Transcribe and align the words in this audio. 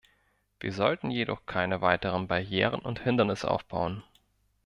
Wir 0.59 0.73
sollten 0.73 1.11
jedoch 1.11 1.45
keine 1.45 1.81
weiteren 1.81 2.27
Barrieren 2.27 2.79
und 2.81 3.01
Hindernisse 3.03 3.47
aufbauen. 3.51 4.03